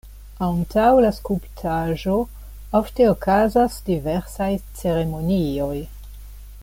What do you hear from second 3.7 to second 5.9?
diversaj ceremonioj.